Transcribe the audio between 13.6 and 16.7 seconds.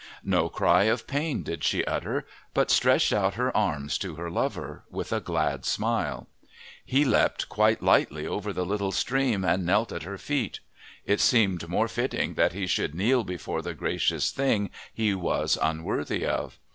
the gracious thing he was unworthy of.